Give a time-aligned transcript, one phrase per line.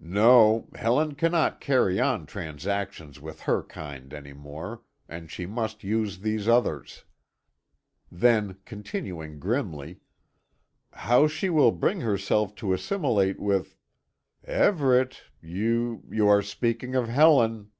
[0.00, 6.20] "No, Helen cannot carry on transactions with her kind any more, and she must use
[6.20, 7.04] these others."
[8.10, 10.00] Then, continuing grimly,
[10.94, 13.76] "How she will bring herself to assimilate with"
[14.64, 17.70] "Everet you you are speaking of Helen."